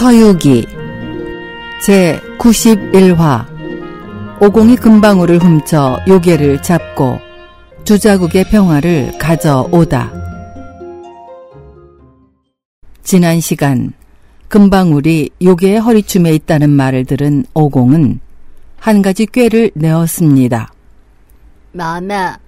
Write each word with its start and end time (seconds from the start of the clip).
서유기 0.00 0.66
제 1.84 2.18
91화 2.38 3.44
오공이 4.40 4.76
금방울을 4.76 5.36
훔쳐 5.40 6.00
요괴를 6.08 6.62
잡고 6.62 7.18
주자국의 7.84 8.44
평화를 8.44 9.18
가져오다. 9.18 10.10
지난 13.02 13.40
시간 13.40 13.92
금방울이 14.48 15.28
요괴의 15.42 15.80
허리춤에 15.80 16.32
있다는 16.32 16.70
말을 16.70 17.04
들은 17.04 17.44
오공은 17.52 18.20
한 18.78 19.02
가지 19.02 19.26
꾀를 19.26 19.70
내었습니다. 19.74 20.72
마마, 21.72 22.38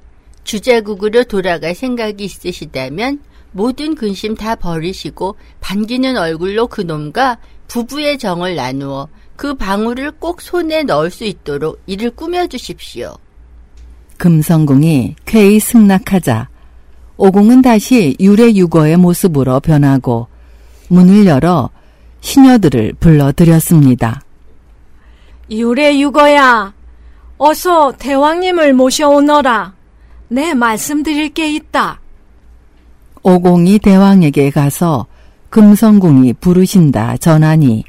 주자국으로 0.44 1.24
돌아갈 1.24 1.74
생각이 1.74 2.24
있으시다면 2.24 3.20
모든 3.52 3.94
근심 3.94 4.34
다 4.34 4.54
버리시고 4.54 5.36
반기는 5.60 6.16
얼굴로 6.16 6.68
그놈과 6.68 7.38
부부의 7.68 8.18
정을 8.18 8.56
나누어 8.56 9.08
그 9.36 9.54
방울을 9.54 10.12
꼭 10.12 10.40
손에 10.40 10.82
넣을 10.84 11.10
수 11.10 11.24
있도록 11.24 11.80
이를 11.86 12.10
꾸며주십시오. 12.10 13.16
금성궁이 14.18 15.16
쾌히 15.24 15.58
승낙하자 15.58 16.48
오공은 17.16 17.62
다시 17.62 18.16
유래 18.20 18.52
유거의 18.52 18.96
모습으로 18.96 19.60
변하고 19.60 20.28
문을 20.88 21.26
열어 21.26 21.70
시녀들을 22.20 22.94
불러들였습니다. 23.00 24.22
유래 25.50 25.98
유거야, 25.98 26.72
어서 27.36 27.92
대왕님을 27.98 28.72
모셔오너라. 28.74 29.74
내 30.32 30.54
말씀드릴 30.54 31.28
게 31.34 31.52
있다. 31.52 32.00
오공이 33.22 33.80
대왕에게 33.80 34.50
가서 34.50 35.06
금성궁이 35.50 36.32
부르신다 36.34 37.18
전하니 37.18 37.84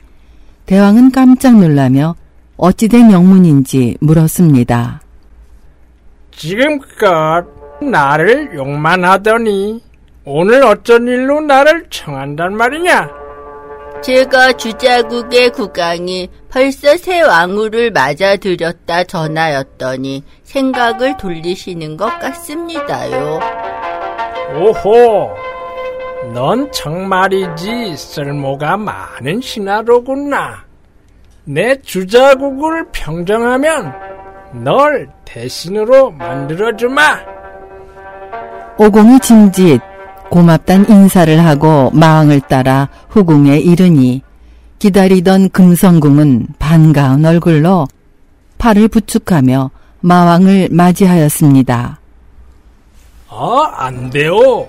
대왕은 0.65 1.11
깜짝 1.11 1.57
놀라며 1.57 2.15
어찌된 2.57 3.11
영문인지 3.11 3.97
물었습니다. 4.01 5.01
지금껏 6.31 7.45
나를 7.81 8.51
욕만 8.55 9.05
하더니 9.05 9.81
오늘 10.25 10.63
어쩐 10.63 11.07
일로 11.07 11.39
나를 11.39 11.87
청한단 11.89 12.57
말이냐? 12.57 13.22
제가 14.03 14.51
주자국의 14.53 15.51
국왕이 15.51 16.27
벌써 16.49 16.97
새 16.97 17.21
왕후를 17.21 17.91
맞아들였다 17.91 19.05
전하였더니 19.05 20.23
생각을 20.43 21.15
돌리시는 21.15 21.95
것 21.95 22.19
같습니다요. 22.19 23.39
오호, 24.55 25.29
넌 26.33 26.69
정말이지 26.73 27.95
쓸모가 27.95 28.75
많은 28.75 29.39
신하로구나. 29.39 30.65
내 31.45 31.81
주자국을 31.81 32.87
평정하면 32.91 33.93
널 34.51 35.09
대신으로 35.23 36.11
만들어주마. 36.11 37.19
오공이 38.77 39.19
짐짓 39.21 39.92
고맙단 40.29 40.89
인사를 40.89 41.45
하고 41.45 41.91
마왕을 41.91 42.41
따라 42.41 42.89
후궁에 43.09 43.59
이르니 43.59 44.21
기다리던 44.79 45.49
금성궁은 45.49 46.47
반가운 46.59 47.25
얼굴로 47.25 47.87
팔을 48.57 48.87
부축하며 48.87 49.71
마왕을 50.01 50.69
맞이하였습니다. 50.71 51.99
아, 53.29 53.71
안 53.75 54.09
돼요. 54.09 54.67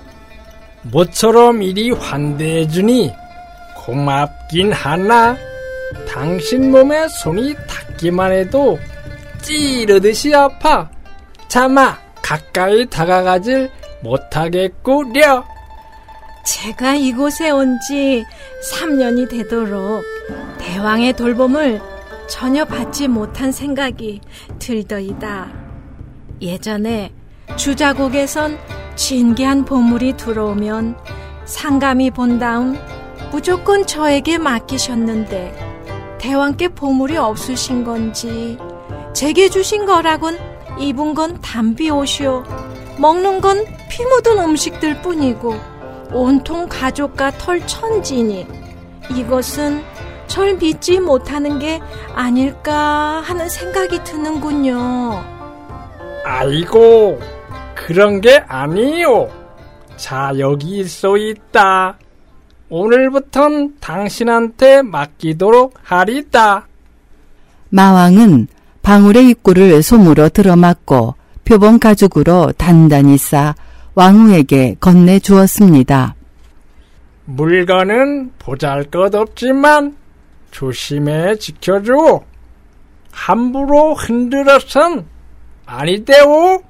모처럼 0.82 1.62
이리 1.62 1.90
환대해주니 1.90 3.12
고맙긴 3.84 4.72
하나 4.72 5.36
당신 6.08 6.70
몸에 6.70 7.08
손이 7.08 7.54
닿기만 7.68 8.32
해도 8.32 8.78
찌르듯이 9.42 10.34
아파. 10.34 10.88
차마 11.48 11.96
가까이 12.22 12.86
다가가질 12.86 13.70
못하겠구려. 14.02 15.44
제가 16.44 16.94
이곳에 16.94 17.50
온 17.50 17.78
지 17.80 18.24
3년이 18.72 19.28
되도록 19.30 20.02
대왕의 20.58 21.14
돌봄을 21.14 21.80
전혀 22.28 22.64
받지 22.64 23.08
못한 23.08 23.52
생각이 23.52 24.20
들더이다. 24.58 25.50
예전에 26.40 27.12
주자국에선 27.56 28.58
진귀한 28.96 29.64
보물이 29.64 30.16
들어오면 30.16 30.96
상감이 31.44 32.10
본 32.10 32.38
다음 32.38 32.78
무조건 33.30 33.86
저에게 33.86 34.38
맡기셨는데 34.38 36.16
대왕께 36.18 36.68
보물이 36.68 37.16
없으신 37.16 37.84
건지 37.84 38.56
제게 39.12 39.48
주신 39.48 39.84
거라곤 39.84 40.38
입은 40.78 41.14
건 41.14 41.40
담비 41.40 41.90
옷이요 41.90 42.44
먹는 42.98 43.40
건 43.40 43.64
피 43.90 44.04
묻은 44.06 44.38
음식들 44.42 45.02
뿐이고 45.02 45.54
온통 46.14 46.68
가족과 46.68 47.32
털 47.32 47.66
천지니 47.66 48.46
이것은 49.10 49.82
절 50.28 50.56
믿지 50.56 51.00
못하는 51.00 51.58
게 51.58 51.80
아닐까 52.14 53.20
하는 53.24 53.48
생각이 53.48 54.02
드는군요. 54.04 55.22
아이고, 56.24 57.20
그런 57.74 58.20
게 58.20 58.42
아니요. 58.48 59.28
자, 59.96 60.32
여기 60.38 60.78
있어 60.78 61.16
있다. 61.16 61.98
오늘부턴 62.70 63.76
당신한테 63.80 64.82
맡기도록 64.82 65.74
하리다. 65.82 66.66
마왕은 67.68 68.48
방울의 68.82 69.28
입구를 69.30 69.82
솜으로 69.82 70.28
들어맞고 70.28 71.14
표본 71.44 71.78
가죽으로 71.78 72.52
단단히 72.56 73.18
싸 73.18 73.54
왕후에게 73.94 74.76
건네 74.80 75.20
주었습니다. 75.20 76.14
물건은 77.26 78.32
보잘 78.38 78.84
것 78.84 79.14
없지만 79.14 79.96
조심해 80.50 81.36
지켜줘. 81.36 82.22
함부로 83.10 83.94
흔들어선 83.94 85.04
아니대오. 85.66 86.62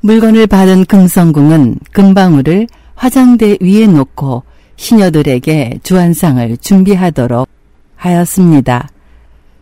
물건을 0.00 0.46
받은 0.46 0.84
금성궁은 0.84 1.80
금방울을 1.92 2.68
화장대 2.94 3.58
위에 3.60 3.86
놓고 3.86 4.44
시녀들에게 4.76 5.80
주안상을 5.82 6.56
준비하도록 6.58 7.48
하였습니다. 7.96 8.88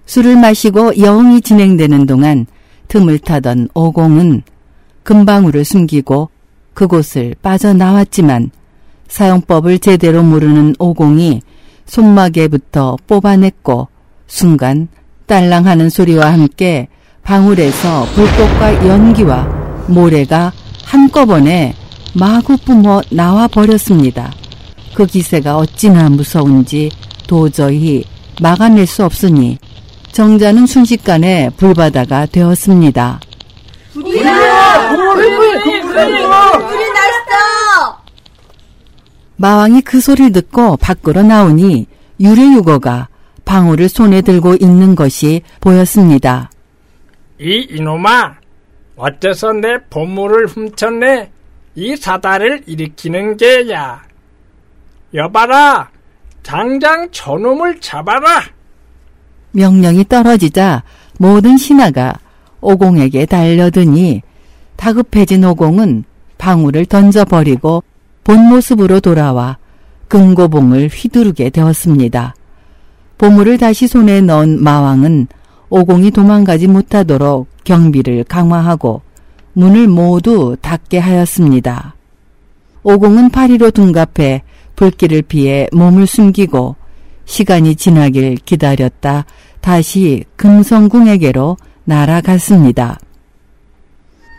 술을 0.07 0.37
마시고 0.37 0.99
여흥이 0.99 1.41
진행되는 1.41 2.07
동안 2.07 2.47
틈을 2.89 3.21
타던 3.21 3.71
오공은 3.75 4.43
금방울을 5.03 5.65
숨기고 5.65 6.29
그곳을 6.75 7.35
빠져나왔지만 7.43 8.51
사용법을 9.09 9.79
제대로 9.79 10.23
모르는 10.23 10.75
오공이 10.79 11.41
손마개부터 11.87 12.97
뽑아냈고 13.07 13.89
순간 14.27 14.89
딸랑하는 15.27 15.89
소리와 15.89 16.33
함께 16.33 16.89
방울에서 17.23 18.05
불꽃과 18.15 18.87
연기와 18.87 19.45
모래가 19.89 20.53
한꺼번에 20.85 21.75
마구 22.15 22.57
뿜어 22.57 23.03
나와 23.11 23.49
버렸습니다. 23.49 24.33
그 24.95 25.07
기세가 25.07 25.57
어찌나 25.57 26.09
무서운지 26.09 26.91
도저히 27.27 28.05
막아낼 28.41 28.87
수 28.87 29.05
없으니 29.05 29.59
정자는 30.13 30.67
순식간에 30.67 31.51
불바다가 31.57 32.27
되었습니다. 32.27 33.21
불이 34.97 36.93
났어! 36.93 38.03
마왕이 39.37 39.83
그 39.83 40.01
소리를 40.01 40.33
듣고 40.33 40.77
밖으로 40.77 41.23
나오니 41.23 41.87
유래유거가 42.21 43.09
방울을 43.45 43.89
손에 43.89 44.23
들고 44.23 44.57
있는 44.61 44.95
것이 44.95 45.43
보였습니다. 45.61 46.51
이 47.41 47.67
이놈아, 47.71 48.37
어째서 48.97 49.53
내 49.55 49.79
보물을 49.91 50.47
훔쳤네? 50.47 51.31
이 51.75 51.97
사다를 51.97 52.63
일으키는 52.67 53.37
게야. 53.37 54.03
여봐라, 55.13 55.91
당장 56.43 57.09
저놈을 57.11 57.81
잡아라. 57.81 58.43
명령이 59.51 60.05
떨어지자 60.09 60.83
모든 61.19 61.57
신하가 61.57 62.15
오공에게 62.61 63.27
달려드니 63.27 64.23
다급해진 64.77 65.45
오공은 65.45 66.05
방울을 66.39 66.87
던져버리고 66.87 67.83
본 68.23 68.49
모습으로 68.49 69.01
돌아와 69.01 69.59
금고봉을 70.09 70.89
휘두르게 70.89 71.51
되었습니다. 71.51 72.35
보물을 73.19 73.59
다시 73.59 73.87
손에 73.87 74.21
넣은 74.21 74.63
마왕은 74.63 75.29
오공이 75.71 76.11
도망가지 76.11 76.69
못하도록 76.69 77.49
경비를 77.65 78.25
강화하고 78.25 79.03
문을 79.55 79.89
모두 79.89 80.57
닫게 80.61 80.99
하였습니다. 80.99 81.95
오공은 82.83 83.31
파리로 83.31 83.71
둔갑해 83.71 84.43
불길을 84.77 85.23
피해 85.23 85.69
몸을 85.73 86.07
숨기고 86.07 86.77
시간이 87.25 87.77
지나길 87.77 88.37
기다렸다 88.37 89.25
다시 89.61 90.25
금성궁에게로 90.37 91.57
날아갔습니다. 91.85 92.99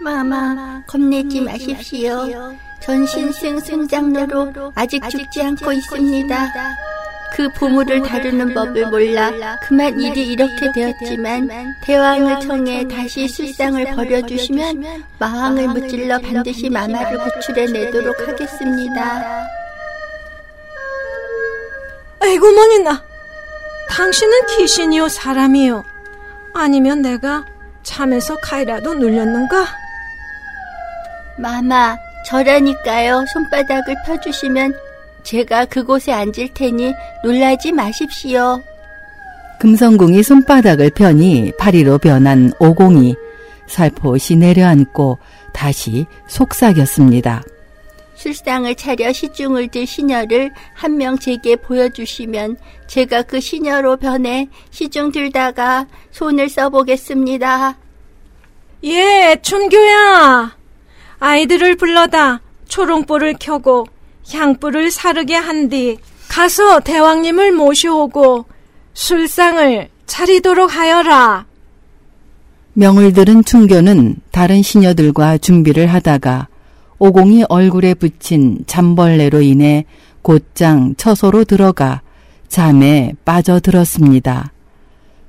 마마, 0.05 0.83
겁내지 0.85 1.41
마십시오. 1.41 2.53
전신승 2.79 3.59
승장로로 3.59 4.71
아직 4.75 5.01
죽지 5.09 5.41
않고 5.41 5.71
있습니다. 5.71 6.51
그 7.33 7.49
보물을 7.49 8.03
다루는 8.03 8.53
법을 8.53 8.91
몰라 8.91 9.57
그만 9.63 9.99
일이 9.99 10.27
이렇게 10.27 10.71
되었지만 10.71 11.49
대왕을 11.83 12.39
청해 12.39 12.87
다시 12.87 13.27
술상을 13.27 13.83
벌여주시면 13.95 15.03
마왕을 15.17 15.67
무찔러 15.69 16.19
반드시 16.19 16.69
마마를 16.69 17.17
구출해내도록 17.17 18.27
하겠습니다. 18.27 19.47
아이고 22.19 22.51
머니나 22.51 23.03
당신은 23.89 24.45
귀신이요 24.57 25.09
사람이요 25.09 25.83
아니면 26.53 27.01
내가 27.01 27.43
잠에서 27.81 28.35
칼이라도 28.37 28.93
눌렸는가? 28.93 29.84
마마 31.37 31.97
저라니까요 32.25 33.25
손바닥을 33.33 33.95
펴주시면 34.05 34.73
제가 35.23 35.65
그곳에 35.65 36.11
앉을 36.11 36.49
테니 36.53 36.93
놀라지 37.23 37.71
마십시오. 37.71 38.61
금성궁이 39.59 40.21
손바닥을 40.21 40.91
펴니 40.91 41.51
파리로 41.57 41.97
변한 41.97 42.51
오공이 42.59 43.15
살포시 43.67 44.35
내려앉고 44.35 45.17
다시 45.53 46.05
속삭였습니다. 46.27 47.43
술상을 48.15 48.73
차려 48.75 49.11
시중을 49.11 49.67
들 49.69 49.85
시녀를 49.85 50.51
한 50.73 50.97
명 50.97 51.17
제게 51.17 51.55
보여주시면 51.55 52.57
제가 52.87 53.23
그 53.23 53.39
시녀로 53.41 53.97
변해 53.97 54.47
시중 54.71 55.11
들다가 55.11 55.85
손을 56.11 56.47
써보겠습니다. 56.49 57.77
예, 58.85 59.35
춘교야. 59.41 60.54
아이들을 61.25 61.75
불러다 61.77 62.41
초롱불을 62.67 63.37
켜고 63.39 63.87
향불을 64.31 64.91
사르게 64.91 65.33
한 65.35 65.69
뒤 65.69 65.97
가서 66.27 66.81
대왕님을 66.81 67.51
모셔오고 67.51 68.45
술상을 68.93 69.89
차리도록 70.05 70.75
하여라. 70.75 71.45
명을 72.73 73.13
들은 73.13 73.43
충교는 73.43 74.17
다른 74.29 74.61
시녀들과 74.61 75.39
준비를 75.39 75.87
하다가 75.87 76.47
오공이 76.99 77.45
얼굴에 77.49 77.95
붙인 77.95 78.59
잠벌레로 78.67 79.41
인해 79.41 79.85
곧장 80.21 80.93
처소로 80.95 81.45
들어가 81.45 82.01
잠에 82.49 83.13
빠져들었습니다. 83.25 84.51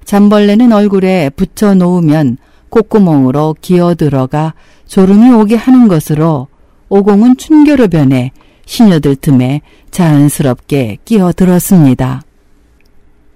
잠벌레는 0.04 0.72
얼굴에 0.72 1.30
붙여 1.30 1.74
놓으면 1.74 2.36
콧구멍으로 2.70 3.56
기어 3.60 3.94
들어가 3.94 4.54
졸음이 4.86 5.30
오게 5.30 5.56
하는 5.56 5.88
것으로 5.88 6.48
오공은 6.88 7.36
춘교로 7.36 7.88
변해 7.88 8.32
시녀들 8.66 9.16
틈에 9.16 9.62
자연스럽게 9.90 10.98
끼어들었습니다. 11.04 12.22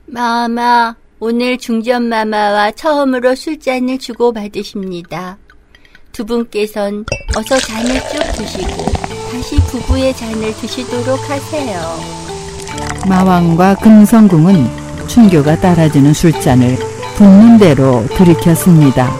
마마, 0.06 0.96
오늘 1.20 1.56
중전마마와 1.58 2.72
처음으로 2.72 3.34
술잔을 3.34 3.98
주고받으십니다. 3.98 5.38
두 6.12 6.24
분께선 6.24 7.04
어서 7.36 7.56
잔을 7.58 7.94
쭉 8.10 8.18
드시고 8.36 8.84
다시 9.30 9.56
부부의 9.68 10.14
잔을 10.16 10.52
드시도록 10.54 11.30
하세요. 11.30 11.80
마왕과 13.08 13.76
금성궁은 13.76 15.06
춘교가 15.06 15.60
따라주는 15.60 16.12
술잔을 16.12 16.99
붓는 17.20 17.58
대로 17.58 18.02
들이켰습니다. 18.16 19.10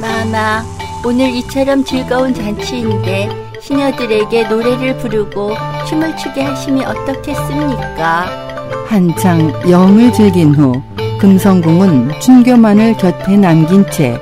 마마, 0.00 0.64
오늘 1.04 1.28
이처럼 1.28 1.84
즐거운 1.84 2.32
잔치인데 2.32 3.28
시녀들에게 3.60 4.48
노래를 4.48 4.96
부르고 4.96 5.54
춤을 5.86 6.16
추게 6.16 6.40
하시면 6.40 6.86
어떻겠습니까? 6.86 8.24
한창 8.88 9.52
영을 9.68 10.10
즐긴 10.14 10.54
후 10.54 10.80
금성궁은 11.20 12.20
춘교만을 12.20 12.96
곁에 12.96 13.36
남긴 13.36 13.84
채 13.90 14.18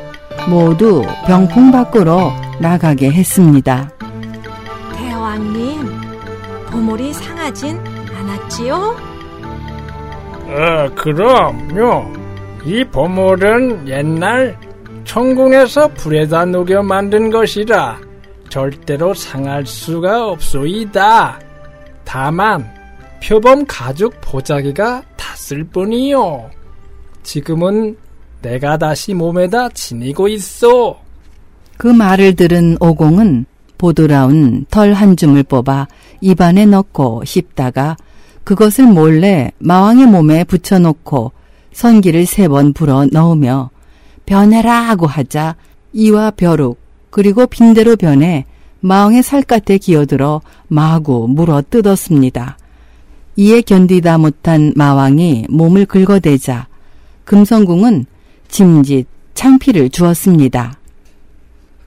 모두 0.49 1.05
병풍 1.25 1.71
밖으로 1.71 2.33
나가게 2.59 3.13
했습니다. 3.13 3.91
대왕님, 4.97 6.01
보물이 6.67 7.13
상하진 7.13 7.79
않았지요? 8.19 8.75
어, 10.49 10.95
그럼요. 10.97 12.24
이 12.65 12.83
보물은 12.85 13.89
옛날 13.89 14.59
천궁에서 15.05 15.89
불에다 15.89 16.47
녹여 16.47 16.83
만든 16.83 17.31
것이라 17.31 17.99
절대로 18.49 19.13
상할 19.13 19.67
수가 19.67 20.29
없소이다. 20.31 21.41
다만 22.05 22.67
표범 23.23 23.65
가죽 23.67 24.15
보자기가 24.21 25.03
탔을 25.17 25.65
뿐이요. 25.65 26.51
지금은 27.23 27.97
내가 28.41 28.77
다시 28.79 29.13
몸에다 29.15 29.71
지니고 29.71 30.29
있어. 30.29 30.99
그 31.77 31.89
말을 31.89 32.37
들은 32.37 32.77
오공은 32.81 33.47
보드라운 33.77 34.65
털 34.71 34.93
한 34.93 35.17
줌을 35.17 35.43
뽑아 35.43 35.89
입안에 36.21 36.67
넣고 36.67 37.25
씹다가 37.25 37.97
그것을 38.45 38.87
몰래 38.87 39.51
마왕의 39.59 40.07
몸에 40.07 40.45
붙여놓고 40.45 41.33
선기를 41.75 42.25
세 42.25 42.49
번 42.49 42.73
불어 42.73 43.05
넣으며 43.13 43.71
변해라 44.27 44.73
하고 44.73 45.07
하자 45.07 45.57
이와 45.93 46.31
벼룩 46.31 46.79
그리고 47.11 47.47
빈대로 47.47 47.97
변해 47.97 48.47
마왕의 48.81 49.23
살갗에 49.23 49.79
기어들어 49.79 50.41
마구 50.69 51.27
물어 51.29 51.63
뜯었습니다. 51.69 52.57
이에 53.37 53.61
견디다 53.63 54.19
못한 54.19 54.73
마왕이 54.77 55.47
몸을 55.51 55.87
긁어대자 55.87 56.69
금성궁은 57.25 58.07
짐짓 58.49 59.07
창피를 59.35 59.91
주었습니다. 59.91 60.79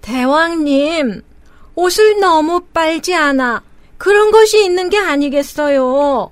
대왕님, 0.02 1.22
옷을 1.76 2.20
너무 2.20 2.62
빨지 2.74 3.14
않아. 3.14 3.62
그런 3.98 4.32
것이 4.32 4.64
있는 4.64 4.90
게 4.90 4.98
아니겠어요. 4.98 6.32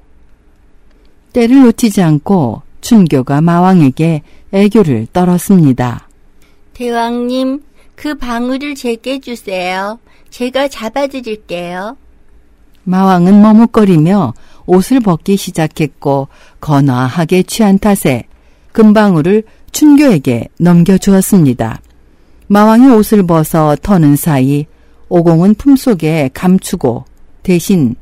때를 1.33 1.63
놓치지 1.63 2.01
않고 2.01 2.61
춘교가 2.85 3.41
마왕에게 3.41 4.21
애교를 4.51 5.07
떨었습니다. 5.11 6.07
대왕님, 6.75 7.63
그 7.95 8.13
방울을 8.15 8.75
제게 8.75 9.19
주세요. 9.19 9.97
제가 10.29 10.67
잡아드릴게요. 10.67 11.97
마왕은 12.83 13.41
머뭇거리며 13.41 14.35
옷을 14.67 14.99
벗기 14.99 15.35
시작했고 15.35 16.27
건화하게 16.61 17.41
취한 17.43 17.79
탓에 17.79 18.25
금방울을 18.71 19.45
춘교에게 19.71 20.49
넘겨주었습니다. 20.59 21.81
마왕이 22.47 22.93
옷을 22.93 23.25
벗어 23.25 23.75
터는 23.81 24.15
사이 24.15 24.67
오공은 25.09 25.55
품속에 25.55 26.29
감추고 26.35 27.05
대신 27.41 27.95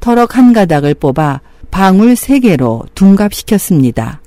터럭 0.00 0.38
한 0.38 0.54
가닥을 0.54 0.94
뽑아 0.94 1.42
방울 1.70 2.16
세 2.16 2.40
개로 2.40 2.86
둔갑시켰습니다. 2.94 4.22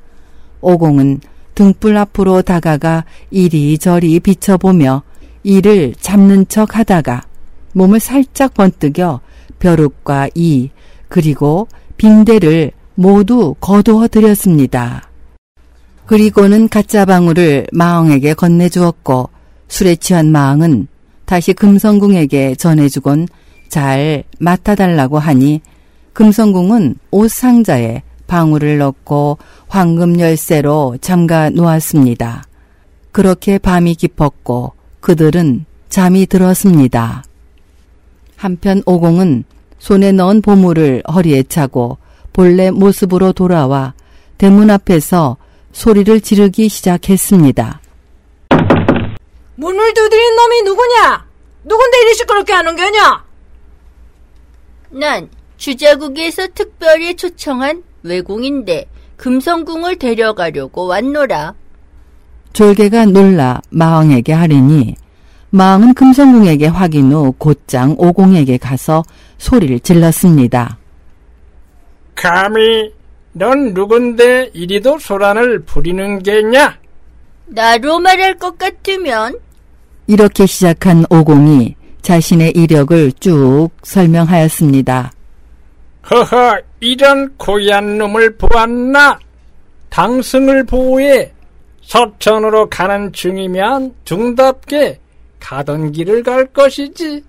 오공은 0.63 1.21
등불 1.55 1.97
앞으로 1.97 2.41
다가가 2.41 3.05
이리저리 3.29 4.19
비춰보며 4.19 5.03
이를 5.43 5.93
잡는 5.99 6.47
척 6.47 6.77
하다가 6.77 7.23
몸을 7.73 7.99
살짝 7.99 8.53
번뜩여 8.53 9.21
벼룩과 9.59 10.29
이 10.35 10.69
그리고 11.09 11.67
빈대를 11.97 12.71
모두 12.95 13.55
거두어 13.59 14.07
드렸습니다. 14.07 15.09
그리고는 16.05 16.69
가짜 16.69 17.05
방울을 17.05 17.67
마왕에게 17.71 18.33
건네주었고 18.33 19.29
술에 19.67 19.95
취한 19.95 20.31
마왕은 20.31 20.87
다시 21.25 21.53
금성궁에게 21.53 22.55
전해주곤 22.55 23.27
잘 23.69 24.23
맡아달라고 24.39 25.19
하니 25.19 25.61
금성궁은 26.13 26.95
옷 27.11 27.31
상자에 27.31 28.03
방울을 28.33 28.79
넣고 28.79 29.37
황금 29.67 30.19
열쇠로 30.19 30.97
잠가 31.01 31.51
놓았습니다. 31.51 32.43
그렇게 33.11 33.59
밤이 33.59 33.93
깊었고 33.93 34.73
그들은 35.01 35.65
잠이 35.89 36.25
들었습니다. 36.25 37.23
한편 38.35 38.81
오공은 38.87 39.43
손에 39.77 40.13
넣은 40.13 40.41
보물을 40.41 41.03
허리에 41.13 41.43
차고 41.43 41.99
본래 42.33 42.71
모습으로 42.71 43.33
돌아와 43.33 43.93
대문 44.39 44.71
앞에서 44.71 45.37
소리를 45.71 46.19
지르기 46.19 46.69
시작했습니다. 46.69 47.81
문을 49.57 49.93
두드린 49.93 50.35
놈이 50.35 50.61
누구냐? 50.63 51.25
누군데 51.65 52.01
이리 52.01 52.15
시끄럽게 52.15 52.51
하는 52.51 52.75
거냐? 52.75 53.25
난 54.89 55.29
주자국에서 55.57 56.47
특별히 56.55 57.15
초청한 57.15 57.83
외공인데 58.03 58.85
금성궁을 59.17 59.97
데려가려고 59.97 60.87
왔노라. 60.87 61.53
졸개가 62.53 63.05
놀라 63.07 63.61
마왕에게 63.69 64.31
하리니 64.31 64.95
마왕은 65.49 65.93
금성궁에게 65.93 66.67
확인 66.67 67.11
후 67.11 67.33
곧장 67.37 67.95
오공에게 67.97 68.57
가서 68.57 69.03
소리를 69.37 69.79
질렀습니다. 69.79 70.77
감히 72.15 72.91
넌 73.33 73.73
누군데 73.73 74.51
이리도 74.53 74.99
소란을 74.99 75.63
부리는 75.63 76.21
게냐? 76.21 76.77
나로 77.47 77.99
말할 77.99 78.37
것 78.37 78.57
같으면 78.57 79.39
이렇게 80.07 80.45
시작한 80.45 81.05
오공이 81.09 81.75
자신의 82.01 82.51
이력을 82.51 83.11
쭉 83.19 83.69
설명하였습니다. 83.83 85.11
허허, 86.09 86.59
이런 86.79 87.33
고얀 87.37 87.97
놈을 87.97 88.37
보았나? 88.37 89.19
당승을 89.89 90.65
보호해 90.65 91.31
서천으로 91.83 92.69
가는 92.69 93.11
중이면 93.13 93.93
둥답게 94.05 94.99
가던 95.39 95.91
길을 95.91 96.23
갈 96.23 96.45
것이지. 96.47 97.23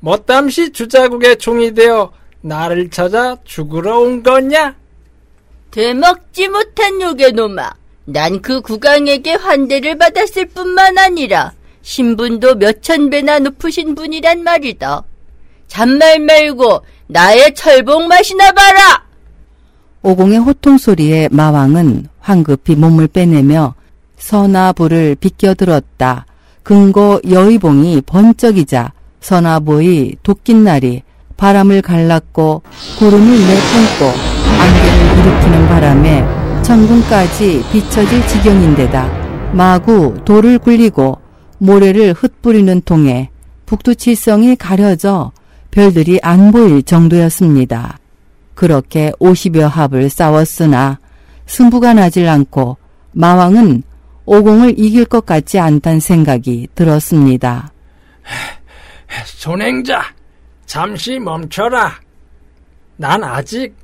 못담시 0.00 0.72
주자국의 0.72 1.36
종이 1.38 1.72
되어 1.74 2.12
나를 2.42 2.88
찾아 2.90 3.36
죽으러 3.44 3.98
온 3.98 4.22
거냐? 4.22 4.74
되먹지 5.70 6.48
못한 6.48 7.00
욕의 7.00 7.32
놈아. 7.32 7.72
난 8.06 8.40
그 8.40 8.60
국왕에게 8.60 9.34
환대를 9.34 9.96
받았을 9.98 10.46
뿐만 10.46 10.98
아니라 10.98 11.52
신분도 11.82 12.56
몇천 12.56 13.10
배나 13.10 13.38
높으신 13.38 13.94
분이란 13.94 14.42
말이다. 14.42 15.04
잔말 15.70 16.18
말고 16.18 16.82
나의 17.06 17.54
철봉 17.54 18.08
마시나 18.08 18.52
봐라! 18.52 19.04
오공의 20.02 20.38
호통 20.38 20.76
소리에 20.76 21.28
마왕은 21.30 22.08
황급히 22.18 22.74
몸을 22.74 23.06
빼내며 23.06 23.74
선화부를 24.18 25.16
비껴들었다. 25.18 26.26
금고 26.62 27.20
여의봉이 27.28 28.02
번쩍이자 28.02 28.92
선화부의 29.20 30.16
도끼날이 30.22 31.02
바람을 31.36 31.82
갈랐고 31.82 32.62
구름을 32.98 33.26
내뿜고 33.26 34.12
안개를 34.60 35.18
일으키는 35.18 35.68
바람에 35.68 36.62
천궁까지 36.62 37.64
비춰질 37.72 38.26
지경인데다 38.28 39.52
마구 39.52 40.14
돌을 40.24 40.58
굴리고 40.58 41.18
모래를 41.58 42.12
흩뿌리는 42.12 42.82
통에 42.82 43.30
북두칠성이 43.66 44.56
가려져 44.56 45.32
별들이 45.70 46.18
안 46.22 46.52
보일 46.52 46.82
정도였습니다. 46.82 47.98
그렇게 48.54 49.12
50여 49.20 49.68
합을 49.68 50.10
싸웠으나 50.10 50.98
승부가 51.46 51.94
나질 51.94 52.28
않고 52.28 52.76
마왕은 53.12 53.82
오공을 54.26 54.78
이길 54.78 55.04
것 55.04 55.26
같지 55.26 55.58
않단 55.58 56.00
생각이 56.00 56.68
들었습니다. 56.74 57.72
손행자, 59.24 60.02
잠시 60.66 61.18
멈춰라. 61.18 61.98
난 62.96 63.24
아직 63.24 63.74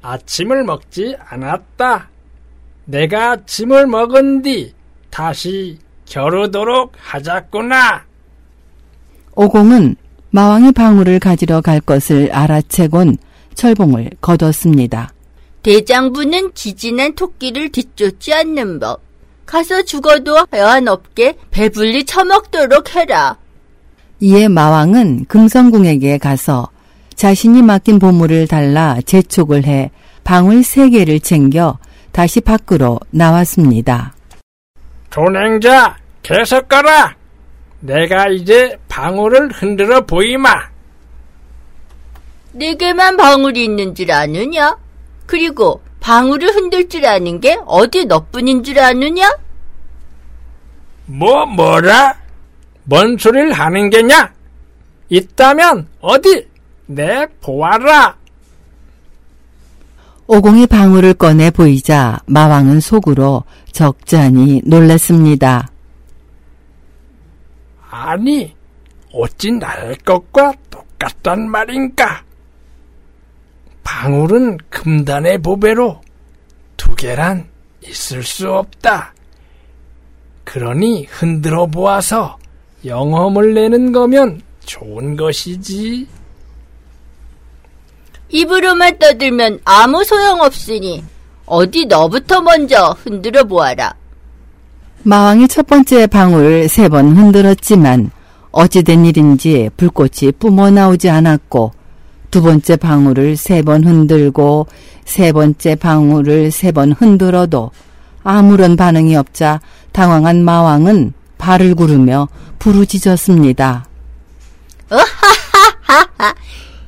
아침을 0.00 0.64
먹지 0.64 1.16
않았다. 1.28 2.08
내가 2.86 3.32
아침을 3.32 3.86
먹은 3.86 4.42
뒤 4.42 4.74
다시 5.10 5.78
겨루도록 6.06 6.92
하자꾸나. 6.98 8.04
오공은 9.34 9.96
마왕의 10.32 10.72
방울을 10.72 11.18
가지러 11.18 11.60
갈 11.60 11.80
것을 11.80 12.30
알아채곤 12.32 13.18
철봉을 13.54 14.10
거뒀습니다. 14.22 15.12
대장부는 15.62 16.52
기진한 16.54 17.14
토끼를 17.14 17.68
뒤쫓지 17.70 18.32
않는 18.32 18.80
법. 18.80 19.00
가서 19.44 19.82
죽어도 19.82 20.46
여한 20.54 20.88
없게 20.88 21.36
배불리 21.50 22.04
처먹도록 22.04 22.96
해라. 22.96 23.36
이에 24.20 24.48
마왕은 24.48 25.26
금성궁에게 25.26 26.16
가서 26.16 26.68
자신이 27.14 27.60
맡긴 27.60 27.98
보물을 27.98 28.48
달라 28.48 28.98
재촉을 29.04 29.66
해 29.66 29.90
방울 30.24 30.64
세 30.64 30.88
개를 30.88 31.20
챙겨 31.20 31.78
다시 32.10 32.40
밖으로 32.40 32.98
나왔습니다. 33.10 34.14
손행자, 35.12 35.96
계속 36.22 36.68
가라. 36.68 37.21
내가 37.82 38.28
이제 38.28 38.78
방울을 38.88 39.50
흔들어 39.52 40.06
보이마. 40.06 40.50
네게만 42.52 43.16
방울이 43.16 43.64
있는 43.64 43.94
줄 43.94 44.12
아느냐? 44.12 44.76
그리고 45.26 45.82
방울을 46.00 46.54
흔들 46.54 46.88
줄 46.88 47.06
아는 47.06 47.40
게 47.40 47.58
어디 47.66 48.04
너뿐인 48.04 48.62
줄 48.62 48.78
아느냐? 48.78 49.30
뭐, 51.06 51.44
뭐라? 51.46 52.14
뭔 52.84 53.16
소리를 53.18 53.52
하는 53.52 53.90
게냐? 53.90 54.32
있다면 55.08 55.88
어디? 56.00 56.46
내 56.86 57.26
보아라. 57.40 58.16
오공이 60.26 60.66
방울을 60.66 61.14
꺼내 61.14 61.50
보이자 61.50 62.20
마왕은 62.26 62.80
속으로 62.80 63.44
적잖이 63.72 64.62
놀랐습니다. 64.64 65.71
아니, 67.94 68.56
어찌 69.12 69.52
날 69.52 69.94
것과 69.96 70.54
똑같단 70.70 71.50
말인가? 71.50 72.24
방울은 73.84 74.56
금단의 74.70 75.42
보배로 75.42 76.00
두 76.78 76.94
개란 76.94 77.46
있을 77.84 78.22
수 78.22 78.50
없다. 78.50 79.12
그러니 80.44 81.04
흔들어 81.04 81.66
보아서 81.66 82.38
영험을 82.86 83.52
내는 83.52 83.92
거면 83.92 84.40
좋은 84.64 85.14
것이지. 85.14 86.08
입으로만 88.30 88.98
떠들면 88.98 89.60
아무 89.66 90.02
소용없으니 90.02 91.04
어디 91.44 91.84
너부터 91.84 92.40
먼저 92.40 92.96
흔들어 93.02 93.44
보아라. 93.44 94.01
마왕이 95.04 95.48
첫 95.48 95.66
번째 95.66 96.06
방울을 96.06 96.68
세번 96.68 97.16
흔들었지만 97.16 98.10
어찌된 98.52 99.04
일인지 99.04 99.70
불꽃이 99.76 100.32
뿜어 100.38 100.70
나오지 100.70 101.10
않았고 101.10 101.72
두 102.30 102.40
번째 102.42 102.76
방울을 102.76 103.36
세 103.36 103.62
번 103.62 103.84
흔들고 103.84 104.66
세 105.04 105.32
번째 105.32 105.74
방울을 105.74 106.50
세 106.50 106.70
번 106.72 106.92
흔들어도 106.92 107.70
아무런 108.22 108.76
반응이 108.76 109.16
없자 109.16 109.60
당황한 109.90 110.44
마왕은 110.44 111.12
발을 111.38 111.74
구르며 111.74 112.28
부르짖었습니다. 112.60 113.86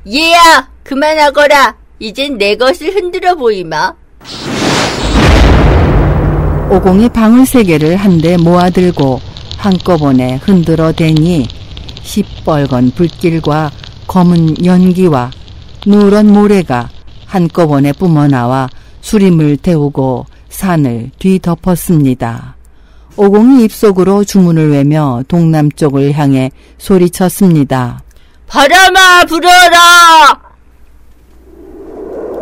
얘야, 0.07 0.69
그만하거라. 0.83 1.75
이젠 1.99 2.37
내 2.37 2.55
것을 2.55 2.95
흔들어 2.95 3.35
보이마. 3.35 3.93
오공이 6.69 7.09
방울 7.09 7.45
세 7.45 7.63
개를 7.63 7.95
한데 7.95 8.37
모아들고 8.37 9.21
한꺼번에 9.57 10.39
흔들어 10.43 10.91
대니 10.91 11.47
시뻘건 12.01 12.91
불길과 12.91 13.71
검은 14.07 14.65
연기와 14.65 15.31
누런 15.85 16.27
모래가 16.31 16.89
한꺼번에 17.25 17.93
뿜어나와 17.93 18.69
수림을 19.01 19.57
태우고 19.57 20.25
산을 20.49 21.11
뒤덮었습니다. 21.19 22.55
오공이 23.17 23.63
입속으로 23.65 24.23
주문을 24.23 24.71
외며 24.71 25.23
동남쪽을 25.27 26.13
향해 26.13 26.51
소리쳤습니다. 26.77 28.01
바람아, 28.47 29.25
불어라! 29.27 30.41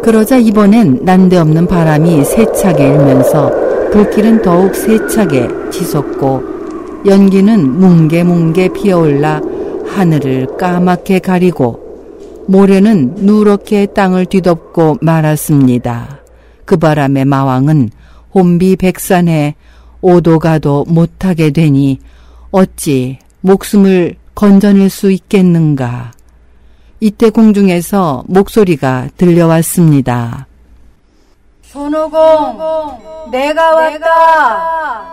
그러자 0.01 0.37
이번엔 0.37 0.99
난데없는 1.03 1.67
바람이 1.67 2.25
세차게 2.25 2.83
일면서 2.83 3.62
불길은 3.93 4.41
더욱 4.41 4.73
세차게 4.73 5.69
치솟고 5.69 7.03
연기는 7.05 7.79
뭉게뭉게 7.79 8.69
피어올라 8.69 9.39
하늘을 9.85 10.57
까맣게 10.57 11.19
가리고 11.19 11.79
모래는 12.47 13.17
누렇게 13.17 13.85
땅을 13.85 14.25
뒤덮고 14.25 14.97
말았습니다. 14.99 16.21
그 16.65 16.75
바람에 16.75 17.23
마왕은 17.23 17.91
혼비 18.33 18.77
백산에 18.77 19.53
오도가도 20.01 20.85
못하게 20.87 21.51
되니 21.51 21.99
어찌 22.49 23.19
목숨을 23.41 24.15
건져낼 24.33 24.89
수 24.89 25.11
있겠는가. 25.11 26.13
이때 26.99 27.29
공중에서 27.29 28.23
목소리가 28.27 29.09
들려왔습니다. 29.17 30.47
손오공, 31.73 33.31
내가 33.31 33.73
왔다. 33.73 35.09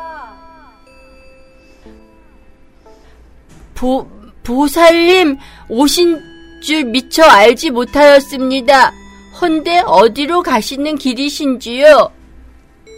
보, 3.75 4.07
보살님, 4.43 5.39
오신 5.71 6.21
줄 6.63 6.85
미처 6.85 7.23
알지 7.23 7.71
못하였습니다. 7.71 8.93
헌데 9.41 9.79
어디로 9.87 10.43
가시는 10.43 10.97
길이신지요? 10.97 12.13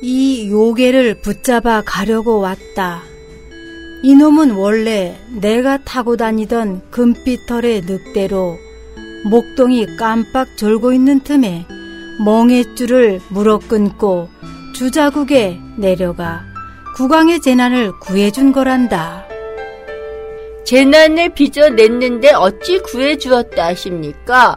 이 0.03 0.51
요괴를 0.51 1.23
붙잡아 1.23 1.83
가려고 1.87 2.41
왔다. 2.41 3.01
이놈은 4.03 4.57
원래 4.57 5.17
내가 5.41 5.79
타고 5.85 6.17
다니던 6.17 6.91
금빛털의 6.91 7.83
늑대로 7.83 8.57
목동이 9.31 9.87
깜빡 9.97 10.57
졸고 10.57 10.93
있는 10.93 11.21
틈에 11.21 11.65
멍해줄을 12.19 13.21
물어 13.29 13.59
끊고 13.59 14.29
주자국에 14.75 15.61
내려가 15.77 16.45
국왕의 16.97 17.41
재난을 17.41 17.99
구해준 17.99 18.53
거란다. 18.53 19.25
재난을 20.65 21.31
빚어냈는데 21.31 22.33
어찌 22.35 22.79
구해주었다 22.81 23.67
하십니까? 23.67 24.57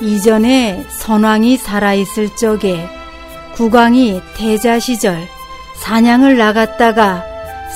이전에 0.00 0.84
선왕이 0.88 1.56
살아있을 1.56 2.36
적에 2.36 2.88
국왕이 3.54 4.20
태자 4.36 4.78
시절 4.78 5.26
사냥을 5.76 6.36
나갔다가 6.36 7.24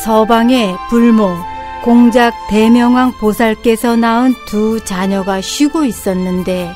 서방의 0.04 0.76
불모 0.88 1.34
공작 1.82 2.32
대명왕 2.48 3.18
보살께서 3.18 3.96
낳은 3.96 4.34
두 4.46 4.84
자녀가 4.84 5.40
쉬고 5.40 5.84
있었는데 5.84 6.72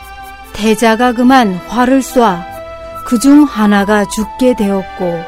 태자가 0.56 1.12
그만 1.12 1.52
화를 1.68 2.00
쏴그 2.00 3.20
중 3.20 3.44
하나가 3.44 4.06
죽게 4.06 4.56
되었고 4.56 5.22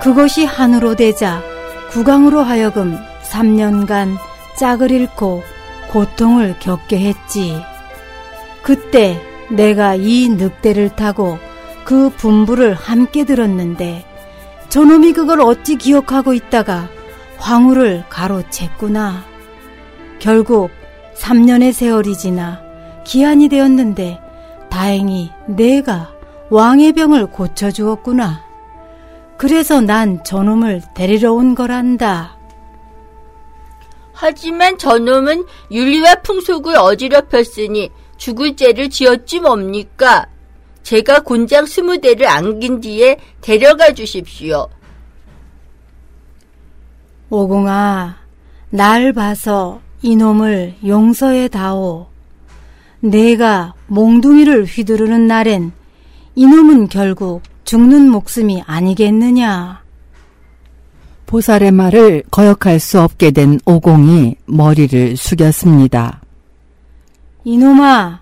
그것이 0.00 0.46
한으로 0.46 0.96
되자 0.96 1.42
국왕으로 1.90 2.40
하여금 2.40 2.98
3년간 3.22 4.16
짝을 4.58 4.90
잃고 4.90 5.42
고통을 5.90 6.56
겪게 6.58 7.00
했지. 7.00 7.62
그때 8.62 9.20
내가 9.50 9.94
이 9.94 10.30
늑대를 10.30 10.96
타고 10.96 11.38
그 11.84 12.08
분부를 12.08 12.72
함께 12.72 13.24
들었는데 13.24 14.06
저놈이 14.70 15.12
그걸 15.12 15.42
어찌 15.42 15.76
기억하고 15.76 16.32
있다가 16.32 16.88
황후를 17.36 18.04
가로챘구나. 18.08 19.22
결국 20.18 20.70
3년의 21.14 21.72
세월이 21.72 22.16
지나 22.16 22.62
기한이 23.04 23.48
되었는데 23.50 24.31
다행히 24.72 25.30
내가 25.46 26.10
왕의 26.48 26.94
병을 26.94 27.26
고쳐주었구나. 27.26 28.42
그래서 29.36 29.82
난 29.82 30.24
저놈을 30.24 30.80
데리러 30.94 31.34
온 31.34 31.54
거란다. 31.54 32.38
하지만 34.14 34.78
저놈은 34.78 35.44
윤리와 35.70 36.14
풍속을 36.22 36.76
어지럽혔으니 36.76 37.90
죽을 38.16 38.56
죄를 38.56 38.88
지었지 38.88 39.40
뭡니까? 39.40 40.26
제가 40.82 41.20
곤장 41.20 41.66
스무 41.66 42.00
대를 42.00 42.26
안긴 42.26 42.80
뒤에 42.80 43.18
데려가 43.42 43.92
주십시오. 43.92 44.70
오공아, 47.28 48.16
날 48.70 49.12
봐서 49.12 49.82
이놈을 50.00 50.76
용서해 50.86 51.48
다오. 51.48 52.11
내가 53.02 53.74
몽둥이를 53.88 54.64
휘두르는 54.64 55.26
날엔 55.26 55.72
이놈은 56.36 56.88
결국 56.88 57.42
죽는 57.64 58.08
목숨이 58.08 58.62
아니겠느냐. 58.64 59.82
보살의 61.26 61.72
말을 61.72 62.22
거역할 62.30 62.78
수 62.78 63.00
없게 63.00 63.30
된 63.30 63.58
오공이 63.64 64.36
머리를 64.46 65.16
숙였습니다. 65.16 66.20
이놈아, 67.44 68.20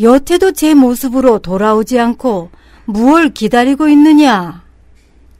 여태도 0.00 0.52
제 0.52 0.74
모습으로 0.74 1.40
돌아오지 1.40 1.98
않고 1.98 2.50
무얼 2.84 3.30
기다리고 3.30 3.88
있느냐? 3.88 4.62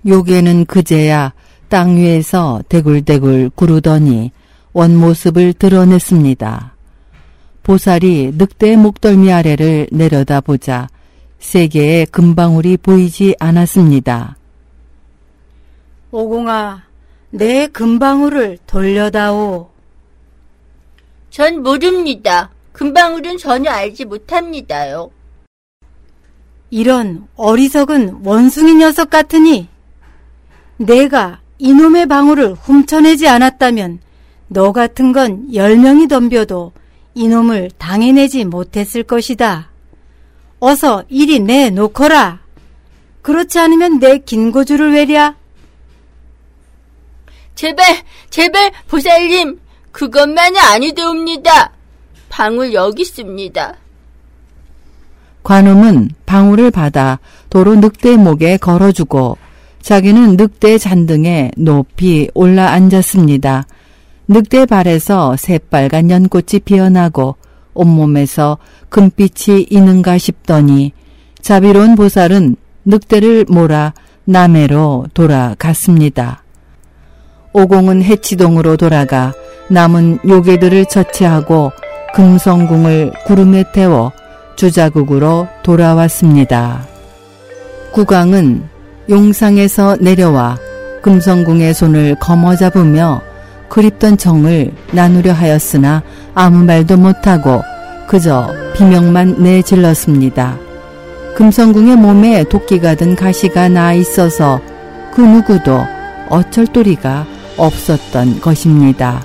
요괴는 0.07 0.65
그제야 0.67 1.33
땅 1.69 1.97
위에서 1.97 2.63
대굴대굴 2.69 3.51
구르더니 3.55 4.33
원모습을 4.73 5.53
드러냈습니다. 5.55 6.74
보살이 7.65 8.31
늑대의 8.37 8.77
목덜미 8.77 9.33
아래를 9.33 9.89
내려다보자 9.91 10.89
세 11.39 11.67
개의 11.67 12.07
금방울이 12.07 12.77
보이지 12.77 13.35
않았습니다. 13.41 14.37
오공아, 16.11 16.83
내 17.31 17.67
금방울을 17.67 18.59
돌려다오. 18.67 19.71
전 21.31 21.63
모릅니다. 21.63 22.51
금방울은 22.73 23.39
전혀 23.39 23.71
알지 23.71 24.05
못합니다요. 24.05 25.11
이런 26.71 27.27
어리석은 27.37 28.21
원숭이 28.25 28.75
녀석 28.75 29.11
같으니 29.11 29.69
내가 30.77 31.41
이놈의 31.59 32.07
방울을 32.07 32.55
훔쳐내지 32.55 33.27
않았다면 33.29 34.01
너 34.49 34.73
같은 34.73 35.13
건 35.13 35.49
열 35.55 35.77
명이 35.77 36.09
덤벼도 36.09 36.73
이놈을 37.15 37.71
당해내지 37.79 38.45
못했을 38.45 39.03
것이다. 39.03 39.71
어서 40.59 41.05
이리 41.09 41.41
내놓거라. 41.41 42.41
그렇지 43.23 43.59
않으면 43.59 43.99
내 44.01 44.19
긴고주를 44.19 44.93
외랴. 44.93 45.37
제발, 47.55 47.85
제발, 48.31 48.73
보살님, 48.89 49.61
그것만은 49.93 50.59
아니되옵니다. 50.59 51.73
방울 52.29 52.75
여기 52.75 53.03
있습니다. 53.03 53.77
관음은 55.45 56.11
방울을 56.27 56.71
받아 56.71 57.21
도로 57.49 57.77
늑대 57.77 58.17
목에 58.17 58.57
걸어주고 58.57 59.39
자기는 59.83 60.37
늑대 60.37 60.79
잔등에 60.79 61.53
높이 61.57 62.29
올라 62.35 62.71
앉았습니다. 62.73 63.67
늑대 64.27 64.67
발에서 64.67 65.37
새빨간 65.37 66.11
연꽃이 66.11 66.61
피어나고 66.65 67.37
온몸에서 67.75 68.59
금빛이 68.89 69.67
있는가 69.69 70.19
싶더니 70.19 70.93
자비로운 71.43 71.95
보살은 71.95 72.57
늑대를 72.85 73.47
몰아 73.49 73.93
남해로 74.25 75.07
돌아갔습니다. 75.13 76.43
오공은 77.53 78.03
해치동으로 78.03 78.77
돌아가 78.77 79.33
남은 79.69 80.21
요괴들을 80.27 80.87
처치하고 80.87 81.73
금성궁을 82.15 83.13
구름에 83.27 83.65
태워 83.73 84.13
주자국으로 84.57 85.49
돌아왔습니다. 85.63 86.87
국왕은 87.93 88.65
용상에서 89.11 89.97
내려와 90.01 90.59
금성궁의 91.03 91.75
손을 91.75 92.17
거머잡으며 92.19 93.21
그립던 93.69 94.17
정을 94.19 94.73
나누려 94.93 95.33
하였으나 95.33 96.03
아무 96.35 96.65
말도 96.65 96.97
못하고 96.97 97.63
그저 98.07 98.53
비명만 98.75 99.43
내질렀습니다. 99.43 100.59
금성궁의 101.37 101.97
몸에 101.97 102.45
도끼가 102.45 102.95
든 102.95 103.17
가시가 103.17 103.69
나 103.69 103.93
있어서 103.93 104.61
그 105.13 105.21
누구도 105.21 105.85
어쩔 106.29 106.67
도리가 106.67 107.27
없었던 107.57 108.41
것입니다. 108.41 109.25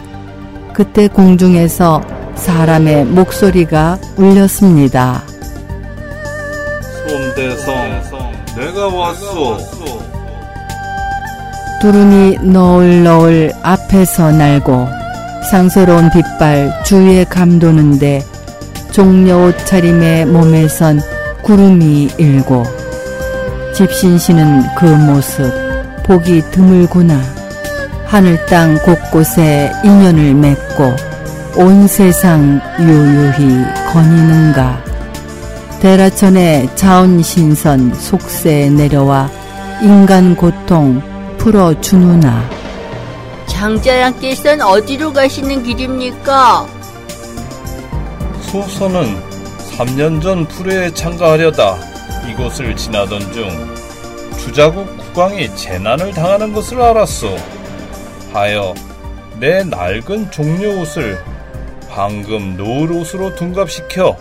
그때 0.74 1.08
공중에서 1.08 2.02
사람의 2.36 3.06
목소리가 3.06 4.00
울렸습니다. 4.18 5.24
솜대성, 7.08 8.02
내가 8.56 8.88
왔소. 8.88 10.19
두루니 11.80 12.40
너울너울 12.42 13.54
앞에서 13.64 14.32
날고 14.32 14.88
상스러운 15.50 16.10
빛발 16.10 16.84
주위에 16.84 17.24
감도는데 17.24 18.22
종려 18.92 19.46
옷차림의 19.46 20.26
몸에선 20.26 21.00
구름이 21.42 22.10
일고 22.18 22.66
집신시는 23.74 24.76
그 24.76 24.86
모습 24.86 25.50
보기 26.04 26.42
드물구나. 26.52 27.18
하늘 28.06 28.46
땅 28.48 28.78
곳곳에 28.80 29.72
인연을 29.86 30.34
맺고 30.34 30.96
온 31.56 31.88
세상 31.88 32.60
유유히 32.80 33.64
거니는가. 33.94 34.84
대라천의 35.80 36.76
자원신선 36.76 37.94
속세에 37.94 38.70
내려와 38.70 39.30
인간 39.82 40.36
고통 40.36 41.02
풀어 41.40 41.74
주누나 41.80 42.50
장자양께서는 43.48 44.62
어디로 44.62 45.14
가시는 45.14 45.64
길입니까? 45.64 46.68
소선은 48.42 49.18
3년 49.72 50.22
전 50.22 50.46
불회에 50.46 50.94
참가하려다 50.94 51.78
이곳을 52.30 52.76
지나던 52.76 53.32
중 53.32 53.50
주자국 54.38 54.86
국왕이 55.14 55.56
재난을 55.56 56.12
당하는 56.12 56.52
것을 56.54 56.82
알았소. 56.82 57.36
하여 58.34 58.74
내 59.40 59.64
낡은 59.64 60.32
종려 60.32 60.82
옷을 60.82 61.24
방금 61.90 62.58
노을 62.58 62.92
옷으로 62.92 63.34
둔갑시켜 63.36 64.18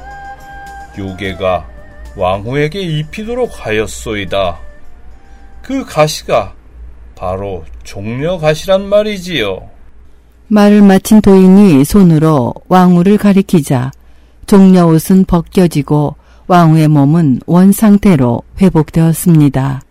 요괴가 0.97 1.67
왕후에게 2.17 2.81
입히도록 2.81 3.67
하였소이다. 3.67 4.59
그 5.63 5.85
가시가 5.85 6.55
바로 7.19 7.65
종려 7.83 8.39
가시란 8.39 8.89
말이지요. 8.89 9.69
말을 10.47 10.83
마친 10.83 11.21
도인이 11.21 11.85
손으로 11.85 12.55
왕후를 12.69 13.19
가리키자 13.19 13.91
종려 14.47 14.87
옷은 14.87 15.25
벗겨지고 15.25 16.15
왕후의 16.47 16.87
몸은 16.89 17.41
원상태로 17.45 18.43
회복되었습니다. 18.61 19.83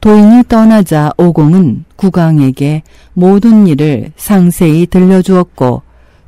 도인이 0.00 0.44
떠나자 0.48 1.12
오공은 1.18 1.84
국왕에게 1.96 2.82
모든 3.12 3.66
일을 3.66 4.12
상세히 4.16 4.86
들려주었고 4.86 5.82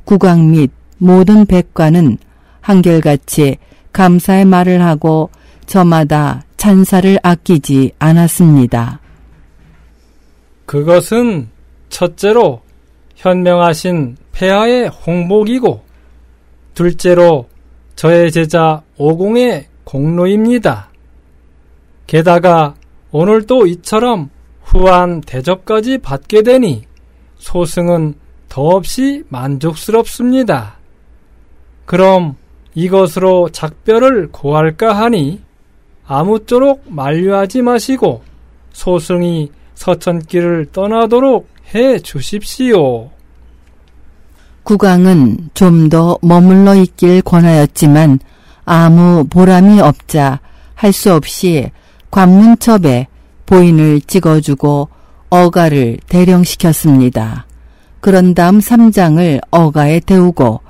국왕 0.05 0.51
및 0.51 0.71
모든 0.99 1.45
백관은 1.45 2.17
한결같이 2.61 3.57
감사의 3.91 4.45
말을 4.45 4.81
하고 4.83 5.31
저마다 5.65 6.43
찬사를 6.55 7.19
아끼지 7.23 7.91
않았습니다. 7.99 8.99
그것은 10.67 11.47
첫째로 11.87 12.61
현명하신 13.15 14.17
폐하의 14.33 14.89
홍복이고 14.89 15.81
둘째로 16.73 17.47
저의 17.95 18.31
제자 18.31 18.83
오공의 18.97 19.67
공로입니다. 19.85 20.89
게다가 22.05 22.75
오늘 23.11 23.47
또 23.47 23.65
이처럼 23.65 24.29
후한 24.61 25.21
대접까지 25.21 25.99
받게 25.99 26.43
되니 26.43 26.83
소승은 27.37 28.15
더없이 28.49 29.23
만족스럽습니다. 29.29 30.77
그럼 31.85 32.35
이것으로 32.75 33.49
작별을 33.49 34.33
고할까 34.33 34.93
하니 34.93 35.41
아무쪼록 36.05 36.83
만류하지 36.87 37.61
마시고 37.61 38.21
소승이 38.73 39.49
서천길을 39.77 40.67
떠나도록 40.73 41.47
해 41.73 41.99
주십시오. 41.99 43.09
국왕은 44.63 45.49
좀 45.53 45.89
더 45.89 46.17
머물러 46.21 46.75
있길 46.75 47.21
권하였지만 47.21 48.19
아무 48.65 49.25
보람이 49.29 49.79
없자 49.79 50.41
할 50.75 50.91
수 50.91 51.13
없이 51.13 51.71
관문첩에 52.11 53.07
보인을 53.45 54.01
찍어주고 54.01 54.89
어가를 55.29 55.99
대령시켰습니다. 56.09 57.45
그런 58.01 58.33
다음 58.33 58.59
삼장을 58.59 59.41
어가에 59.51 60.01
태우고 60.01 60.61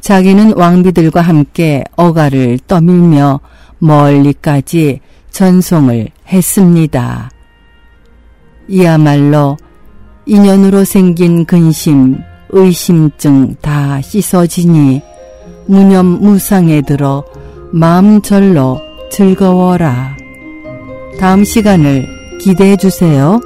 자기는 0.00 0.54
왕비들과 0.56 1.22
함께 1.22 1.82
어가를 1.96 2.58
떠밀며 2.66 3.40
멀리까지 3.78 5.00
전송을 5.30 6.08
했습니다. 6.28 7.30
이야말로 8.68 9.56
인연으로 10.26 10.84
생긴 10.84 11.44
근심, 11.44 12.18
의심증 12.50 13.56
다 13.60 14.00
씻어지니 14.00 15.02
무념무상에 15.66 16.82
들어 16.82 17.24
마음 17.72 18.20
절로 18.22 18.80
즐거워라. 19.10 20.16
다음 21.18 21.44
시간을 21.44 22.06
기대해 22.40 22.76
주세요. 22.76 23.40